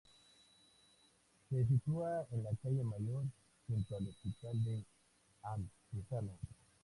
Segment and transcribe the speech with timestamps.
[1.47, 3.23] Se sitúa en la calle Mayor,
[3.67, 4.83] junto al Hospital de
[5.43, 6.33] Antezana.